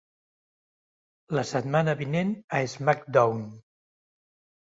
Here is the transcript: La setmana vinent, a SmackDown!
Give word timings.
La 1.39 1.43
setmana 1.49 1.93
vinent, 2.01 2.33
a 2.59 2.61
SmackDown! 2.73 3.43